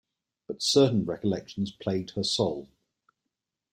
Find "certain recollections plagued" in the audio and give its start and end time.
0.63-2.15